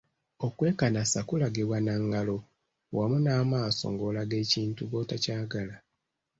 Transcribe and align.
Okwekanasa 0.45 1.19
kulagibwa 1.27 1.77
na 1.85 1.95
ngalo 2.05 2.37
wamu 2.95 3.17
n'amaaso 3.23 3.85
ng'olaga 3.93 4.35
ekintu 4.43 4.81
bwotakyagala. 4.89 5.75